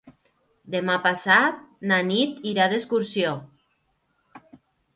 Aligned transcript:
Demà 0.75 0.95
passat 1.03 1.59
na 1.93 2.01
Nit 2.09 2.41
irà 2.55 2.67
d'excursió. 2.73 3.37